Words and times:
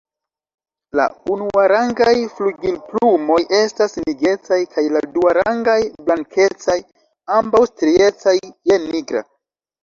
La 0.99 1.03
unuarangaj 1.33 2.13
flugilplumoj 2.37 3.37
estas 3.57 3.93
nigrecaj 4.05 4.57
kaj 4.71 4.85
la 4.95 5.03
duarangaj 5.19 5.77
blankecaj, 6.09 6.79
ambaŭ 7.37 7.63
striecaj 7.73 8.35
je 8.73 8.81
nigra. 8.89 9.25